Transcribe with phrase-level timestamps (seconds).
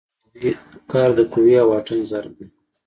[0.91, 2.47] کار د قوې او واټن ضرب دی.